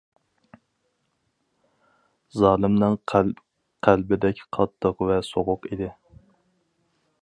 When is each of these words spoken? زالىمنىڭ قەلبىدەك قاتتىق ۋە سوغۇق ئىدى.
زالىمنىڭ 2.39 2.97
قەلبىدەك 3.13 4.43
قاتتىق 4.59 5.09
ۋە 5.11 5.23
سوغۇق 5.33 5.71
ئىدى. 5.73 5.97